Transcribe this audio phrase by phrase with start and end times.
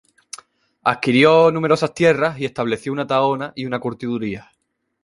[0.83, 4.49] Adquirió numerosas tierras y estableció una tahona y una curtiduría.